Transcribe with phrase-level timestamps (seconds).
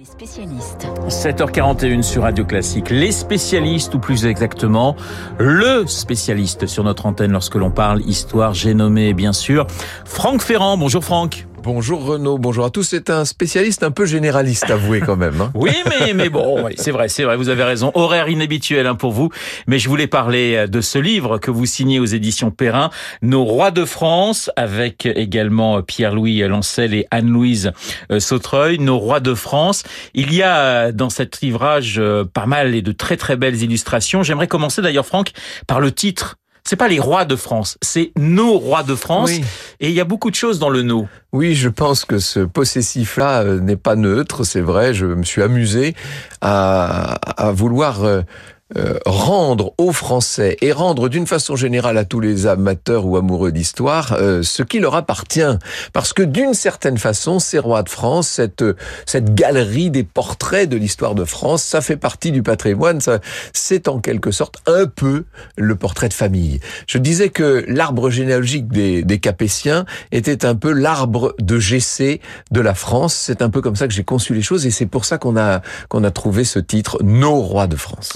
[0.00, 0.86] Les spécialistes.
[1.08, 2.88] 7h41 sur Radio Classique.
[2.88, 4.96] Les spécialistes, ou plus exactement,
[5.38, 9.66] le spécialiste sur notre antenne lorsque l'on parle histoire, j'ai nommé bien sûr
[10.06, 10.78] Franck Ferrand.
[10.78, 11.46] Bonjour Franck.
[11.62, 12.84] Bonjour Renaud, bonjour à tous.
[12.84, 15.38] C'est un spécialiste un peu généraliste, avoué quand même.
[15.42, 15.50] Hein.
[15.54, 17.90] Oui, mais, mais bon, oui, c'est vrai, c'est vrai, vous avez raison.
[17.94, 19.28] Horaire inhabituel hein, pour vous.
[19.66, 22.88] Mais je voulais parler de ce livre que vous signez aux éditions Perrin,
[23.20, 27.72] Nos rois de France, avec également Pierre-Louis Lancel et Anne-Louise
[28.10, 29.82] euh, Sautreuil, Nos rois de France.
[30.14, 34.22] Il y a dans cet livrage euh, pas mal et de très très belles illustrations.
[34.22, 35.32] J'aimerais commencer d'ailleurs, Franck,
[35.66, 36.36] par le titre
[36.70, 39.32] c'est pas les rois de France, c'est nos rois de France.
[39.80, 41.08] Et il y a beaucoup de choses dans le nos.
[41.32, 44.94] Oui, je pense que ce possessif-là euh, n'est pas neutre, c'est vrai.
[44.94, 45.96] Je me suis amusé
[46.40, 48.04] à, à vouloir
[48.76, 53.50] euh, rendre aux Français et rendre d'une façon générale à tous les amateurs ou amoureux
[53.50, 55.58] d'histoire euh, ce qui leur appartient.
[55.92, 58.64] Parce que d'une certaine façon, ces rois de France, cette,
[59.06, 63.00] cette galerie des portraits de l'histoire de France, ça fait partie du patrimoine,
[63.52, 65.24] c'est en quelque sorte un peu
[65.56, 66.60] le portrait de famille.
[66.86, 72.20] Je disais que l'arbre généalogique des, des Capétiens était un peu l'arbre de GC
[72.52, 73.14] de la France.
[73.14, 75.36] C'est un peu comme ça que j'ai conçu les choses et c'est pour ça qu'on
[75.36, 78.10] a, qu'on a trouvé ce titre, Nos rois de France.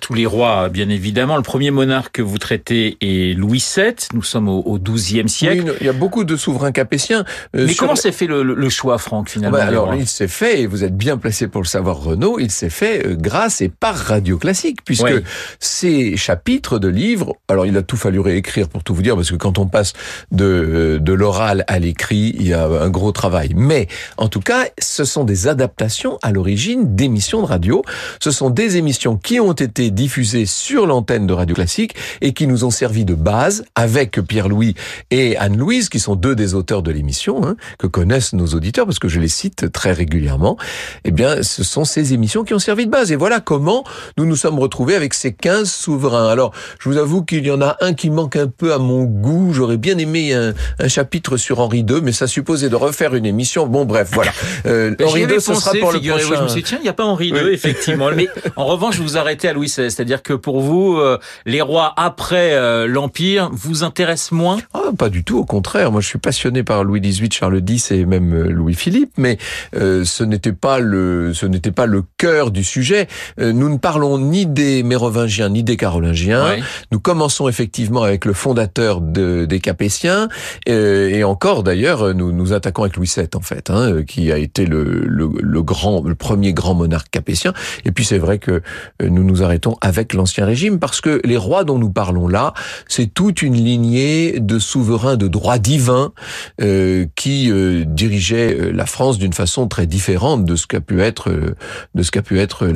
[0.00, 1.36] Tous les rois, bien évidemment.
[1.36, 3.94] Le premier monarque que vous traitez est Louis VII.
[4.14, 5.64] Nous sommes au XIIe siècle.
[5.66, 7.24] Oui, il y a beaucoup de souverains capétiens.
[7.56, 10.66] Euh, Mais comment s'est fait le, choix, Franck, finalement bah, Alors, il s'est fait, et
[10.66, 13.96] vous êtes bien placé pour le savoir, Renaud, il s'est fait euh, grâce et par
[13.96, 15.22] Radio Classique, puisque
[15.58, 19.30] ces chapitres de livres, alors il a tout fallu réécrire pour tout vous dire, parce
[19.30, 19.92] que quand on passe
[20.32, 23.52] de, euh, de l'oral à l'écrit, il y a un gros travail.
[23.54, 27.82] Mais, en tout cas, ce sont des adaptations à l'origine d'émissions de radio.
[28.20, 32.46] Ce sont des émissions qui ont été diffusés sur l'antenne de Radio Classique et qui
[32.46, 34.74] nous ont servi de base avec Pierre-Louis
[35.10, 38.98] et Anne-Louise, qui sont deux des auteurs de l'émission, hein, que connaissent nos auditeurs parce
[38.98, 40.56] que je les cite très régulièrement.
[41.04, 43.12] Eh bien, ce sont ces émissions qui ont servi de base.
[43.12, 43.84] Et voilà comment
[44.16, 46.28] nous nous sommes retrouvés avec ces 15 souverains.
[46.28, 49.04] Alors, je vous avoue qu'il y en a un qui manque un peu à mon
[49.04, 49.52] goût.
[49.52, 53.26] J'aurais bien aimé un, un, chapitre sur Henri II, mais ça supposait de refaire une
[53.26, 53.66] émission.
[53.66, 54.32] Bon, bref, voilà.
[54.66, 56.36] Euh, Henri II, ce sera pour le prochain.
[56.36, 58.10] Je me suis dit, tiens, il n'y a pas Henri II, effectivement.
[58.14, 59.68] Mais en revanche, vous arrêtez à Louis.
[59.88, 64.58] C'est-à-dire que pour vous, euh, les rois après euh, l'Empire vous intéressent moins?
[64.74, 65.92] Ah, Pas du tout, au contraire.
[65.92, 69.38] Moi, je suis passionné par Louis XVIII, Charles X et même euh, Louis-Philippe, mais
[69.72, 73.06] ce n'était pas le ce n'était pas le cœur du sujet.
[73.38, 76.56] nous ne parlons ni des Mérovingiens ni des Carolingiens.
[76.90, 80.28] Nous commençons effectivement avec le fondateur de, des Capétiens
[80.66, 84.66] et encore d'ailleurs, nous nous attaquons avec Louis VII en fait, hein, qui a été
[84.66, 87.52] le, le, le grand, le premier grand monarque capétien.
[87.84, 88.62] Et puis c'est vrai que
[89.02, 92.52] nous nous arrêtons avec l'Ancien Régime, parce que les rois dont nous parlons là,
[92.88, 96.12] c'est toute une lignée de souverains de droit divin
[96.60, 101.00] euh, qui euh, dirigeaient euh, la France d'une façon très différente de ce qu'a pu
[101.02, 101.54] être euh,
[101.94, 102.66] de ce qu'a pu être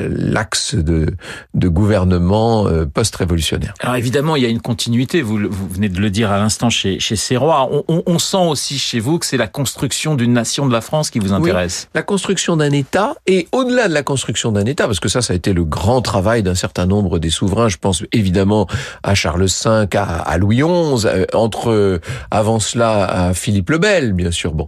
[0.00, 1.14] l'axe de,
[1.54, 3.74] de gouvernement post-révolutionnaire.
[3.80, 5.22] Alors évidemment, il y a une continuité.
[5.22, 7.68] Vous, vous venez de le dire à l'instant chez, chez ces rois.
[7.70, 10.80] On, on, on sent aussi chez vous que c'est la construction d'une nation de la
[10.80, 11.84] France qui vous intéresse.
[11.86, 15.22] Oui, la construction d'un État et au-delà de la construction d'un État, parce que ça,
[15.22, 17.68] ça a été le grand travail d'un certain nombre des souverains.
[17.68, 18.66] Je pense évidemment
[19.02, 22.00] à Charles V, à, Louis XI, euh, entre euh,
[22.30, 24.54] avant cela à Philippe le Bel, bien sûr.
[24.54, 24.66] Bon,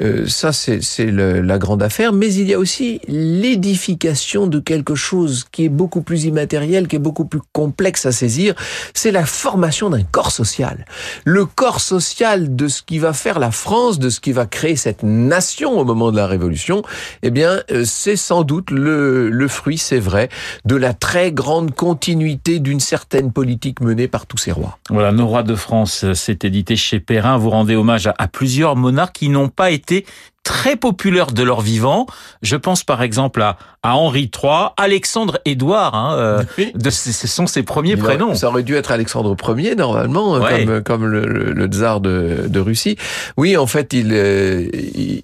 [0.00, 0.80] euh, ça c'est
[1.10, 2.12] la grande affaire.
[2.12, 6.96] Mais il y a aussi l'édification de quelque chose qui est beaucoup plus immatériel, qui
[6.96, 8.54] est beaucoup plus complexe à saisir.
[8.94, 10.86] C'est la formation d'un corps social.
[11.24, 14.76] Le corps social de ce qui va faire la France, de ce qui va créer
[14.76, 16.82] cette nation au moment de la Révolution.
[17.22, 20.28] Eh bien, c'est sans doute le, le fruit, c'est vrai,
[20.64, 24.78] de la très grande continuité d'une certaine politique menée par tous ces rois.
[24.90, 27.36] Voilà, Nos rois de France, euh, c'est édité chez Perrin.
[27.36, 30.04] Vous rendez hommage à, plusieurs monarques qui n'ont pas été
[30.46, 32.06] très populaires de leur vivant.
[32.40, 36.42] Je pense par exemple à, à Henri III, Alexandre Édouard, hein, euh,
[36.76, 38.32] de, ce sont ses premiers prénoms.
[38.36, 42.96] ça aurait dû être Alexandre Ier normalement, comme, comme le, le, tsar de, de, Russie.
[43.36, 44.68] Oui, en fait, il, euh,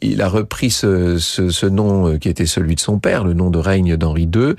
[0.01, 3.35] il, a repris ce, ce, ce, nom euh, qui était celui de son père, le
[3.35, 4.55] nom de règne d'Henri II.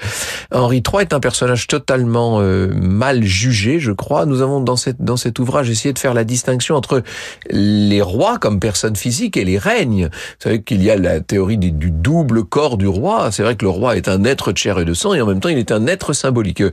[0.54, 4.26] Henri III est un personnage totalement mal jugé, je crois.
[4.26, 7.04] Nous avons dans, cette, dans cet ouvrage essayé de faire la distinction entre
[7.50, 10.06] les rois comme personnes physiques et les règnes.
[10.06, 13.32] Vous savez qu'il y a la théorie du, double corps du roi.
[13.32, 15.26] C'est vrai que le roi est un être de chair et de sang et en
[15.26, 16.64] même temps il est un être symbolique.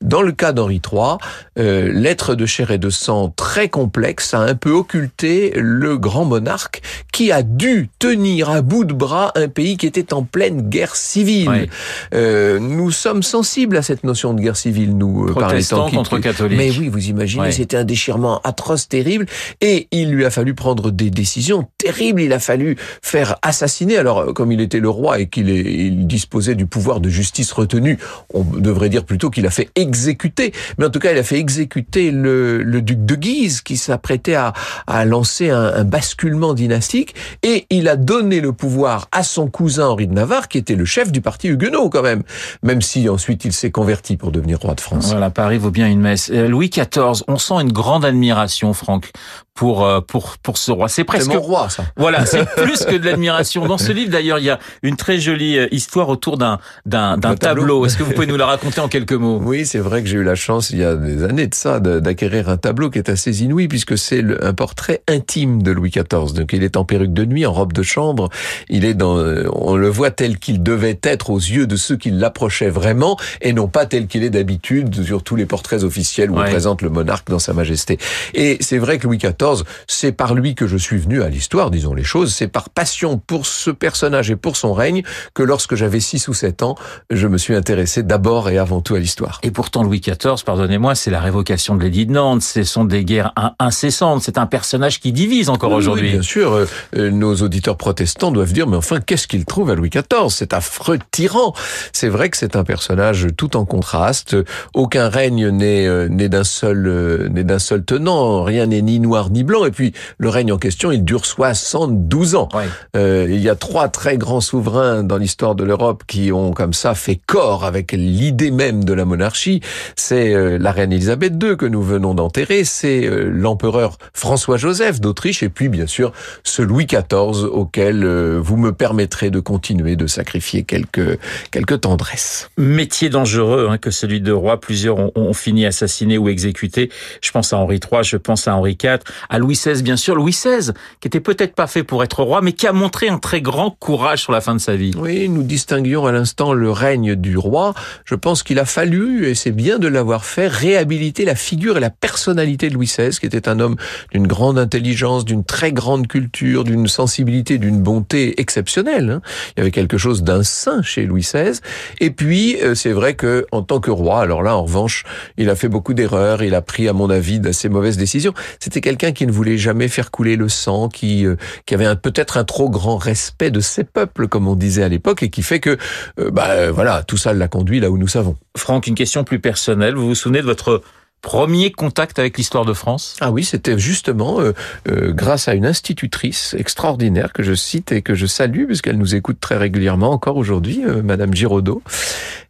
[0.00, 1.18] Dans le cas d'Henri III,
[1.58, 6.24] euh, l'être de chair et de sang très complexe a un peu occulté le grand
[6.24, 6.82] monarque
[7.20, 10.96] qui a dû tenir à bout de bras un pays qui était en pleine guerre
[10.96, 11.68] civile.
[12.14, 15.90] Euh, nous sommes sensibles à cette notion de guerre civile, nous, euh, par les temps
[15.90, 15.96] qui...
[15.96, 16.56] contre catholiques.
[16.56, 19.26] Mais oui, vous imaginez, c'était un déchirement atroce, terrible,
[19.60, 22.22] et il lui a fallu prendre des décisions terribles.
[22.22, 23.98] Il a fallu faire assassiner.
[23.98, 27.98] Alors, comme il était le roi et qu'il disposait du pouvoir de justice retenu,
[28.32, 30.54] on devrait dire plutôt qu'il a fait exécuter.
[30.78, 34.36] Mais en tout cas, il a fait exécuter le, le duc de Guise qui s'apprêtait
[34.36, 34.54] à,
[34.86, 37.09] à lancer un, un basculement dynastique
[37.42, 40.84] et il a donné le pouvoir à son cousin Henri de Navarre qui était le
[40.84, 42.22] chef du parti huguenot quand même,
[42.62, 45.10] même si ensuite il s'est converti pour devenir roi de France.
[45.10, 46.30] Voilà, Paris vaut bien une messe.
[46.32, 49.10] Euh, Louis XIV, on sent une grande admiration, Franck,
[49.54, 50.88] pour euh, pour pour ce roi.
[50.88, 51.84] C'est presque mon roi, ça.
[51.96, 53.66] Voilà, c'est plus que de l'admiration.
[53.66, 57.18] Dans ce livre, d'ailleurs, il y a une très jolie euh, histoire autour d'un d'un
[57.18, 57.84] d'un tableau.
[57.84, 59.40] Est-ce que vous pouvez nous la raconter en quelques mots?
[59.44, 61.80] Oui, c'est vrai que j'ai eu la chance il y a des années de ça
[61.80, 66.32] d'acquérir un tableau qui est assez inouï puisque c'est un portrait intime de Louis XIV.
[66.32, 68.28] Donc il est en perruque de nuit, en robe de chambre.
[68.68, 69.16] Il est dans,
[69.52, 73.52] on le voit tel qu'il devait être aux yeux de ceux qui l'approchaient vraiment et
[73.52, 76.90] non pas tel qu'il est d'habitude sur tous les portraits officiels où on présente le
[76.90, 77.98] monarque dans sa majesté.
[78.34, 81.70] Et c'est vrai que Louis XIV, c'est par lui que je suis venu à l'histoire,
[81.70, 85.02] disons les choses, c'est par passion pour ce personnage et pour son règne
[85.34, 86.76] que lorsque j'avais 6 ou 7 ans,
[87.10, 89.40] je me suis intéressé d'abord et avant tout à l'histoire.
[89.42, 93.04] Et pourtant Louis XIV, pardonnez-moi, c'est la révocation de l'édit de Nantes, ce sont des
[93.04, 96.08] guerres incessantes, c'est un personnage qui divise encore aujourd'hui.
[96.08, 99.70] Oui, bien sûr, euh, euh, nos auditeurs protestants doivent dire mais enfin qu'est-ce qu'ils trouvent
[99.70, 101.54] à Louis XIV Cet affreux tyran.
[101.92, 104.36] C'est vrai que c'est un personnage tout en contraste,
[104.74, 109.44] aucun règne n'est euh, d'un seul n'est d'un seul tenant, rien n'est ni noir ni
[109.44, 109.64] blanc.
[109.64, 112.48] Et puis le règne en question, il dure 72 ans.
[112.96, 116.72] Euh, il y a trois très grands souverains dans l'histoire de l'Europe qui ont comme
[116.72, 119.60] ça fait corps avec l'idée même de la monarchie.
[119.96, 125.42] C'est euh, la reine Elisabeth II que nous venons d'enterrer, c'est euh, l'empereur François-Joseph d'Autriche.
[125.42, 126.12] Et puis bien sûr
[126.44, 131.18] ce Louis XIV auquel euh, vous me permettrez de continuer de sacrifier quelques
[131.50, 132.48] quelques tendresses.
[132.58, 134.60] Métier dangereux hein, que celui de roi.
[134.60, 136.88] Plusieurs ont, ont fini assassinés ou exécutés.
[137.22, 140.14] Je pense à Henri III, je pense à Henri IV, à Louis XVI bien sûr.
[140.14, 140.70] Louis XVI
[141.00, 143.72] qui était peut-être pas fait pour être roi, mais qui a montré un très grand
[143.72, 144.92] courage sur la fin de sa vie.
[144.96, 147.74] Oui, nous distinguions à l'instant le règne du roi.
[148.04, 151.80] Je pense qu'il a fallu, et c'est bien de l'avoir fait, réhabiliter la figure et
[151.80, 153.76] la personnalité de Louis XVI, qui était un homme
[154.12, 159.10] d'une grande intelligence, d'une très grande culture, d'une sensibilité, d'une bonté exceptionnelle.
[159.10, 159.22] Hein.
[159.56, 161.60] Il y avait quelque chose d'un saint chez Louis XVI.
[162.00, 165.04] Et puis, euh, c'est vrai que en tant que roi, alors là, en revanche,
[165.36, 166.42] il a fait beaucoup d'erreurs.
[166.42, 168.34] Il a pris, à mon avis, d'assez mauvaises décisions.
[168.58, 171.36] C'était quelqu'un qui ne voulait jamais faire couler le sang, qui, euh,
[171.66, 175.22] qui avait peut-être un trop grand respect de ses peuples, comme on disait à l'époque,
[175.22, 175.76] et qui fait que,
[176.18, 178.36] euh, bah, voilà, tout ça l'a conduit là où nous savons.
[178.56, 179.94] Franck, une question plus personnelle.
[179.94, 180.82] Vous vous souvenez de votre
[181.20, 183.16] premier contact avec l'histoire de France?
[183.20, 184.52] Ah oui, c'était justement euh,
[184.88, 189.14] euh, grâce à une institutrice extraordinaire que je cite et que je salue puisqu'elle nous
[189.14, 191.82] écoute très régulièrement encore aujourd'hui, euh, Madame Giraudot.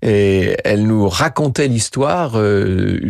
[0.02, 2.38] Et elle nous racontait l'histoire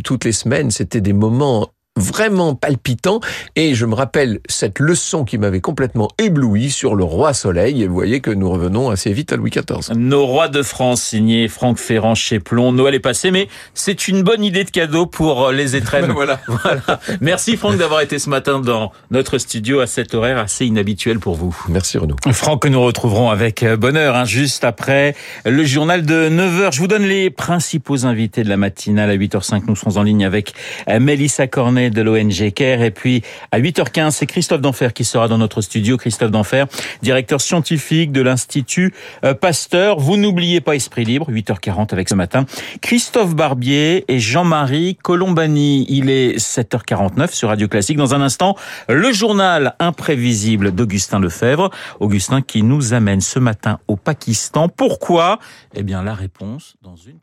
[0.02, 0.72] toutes les semaines.
[0.72, 1.70] C'était des moments
[2.00, 3.20] vraiment palpitant.
[3.56, 7.82] Et je me rappelle cette leçon qui m'avait complètement ébloui sur le roi Soleil.
[7.82, 9.97] Et vous voyez que nous revenons assez vite à Louis XIV.
[9.97, 12.73] Nos rois de France, signé Franck Ferrand chez Plomb.
[12.73, 16.11] Noël est passé, mais c'est une bonne idée de cadeau pour euh, les étrennes.
[16.12, 16.41] voilà.
[16.47, 17.00] voilà.
[17.20, 21.35] Merci Franck d'avoir été ce matin dans notre studio à cet horaire assez inhabituel pour
[21.35, 21.56] vous.
[21.69, 22.17] Merci Renaud.
[22.32, 25.14] Franck, que nous retrouverons avec euh, bonheur, hein, juste après
[25.44, 26.75] le journal de 9h.
[26.75, 29.62] Je vous donne les principaux invités de la matinale à 8h05.
[29.67, 30.55] Nous serons en ligne avec
[30.88, 32.82] euh, Mélissa Cornet de l'ONG CARE.
[32.82, 33.22] Et puis
[33.52, 35.96] à 8h15, c'est Christophe Denfer qui sera dans notre studio.
[35.96, 36.64] Christophe Denfer,
[37.02, 38.94] directeur scientifique de l'Institut
[39.25, 39.98] euh, Pasteur.
[39.98, 42.47] Vous n'oubliez pas Esprit Libre, 8h40 avec ce matin.
[42.80, 45.87] Christophe Barbier et Jean-Marie Colombani.
[45.88, 47.97] Il est 7h49 sur Radio Classique.
[47.97, 48.56] Dans un instant,
[48.88, 51.70] le journal imprévisible d'Augustin Lefebvre.
[52.00, 54.68] Augustin qui nous amène ce matin au Pakistan.
[54.68, 55.38] Pourquoi?
[55.75, 57.18] Eh bien, la réponse dans une